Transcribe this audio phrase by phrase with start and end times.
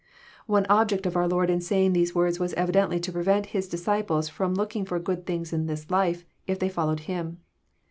[0.47, 4.31] One object of our Lord in gaying these words was evidently to prevent His disciples
[4.39, 7.37] looking for good things in this life, if they followed Him.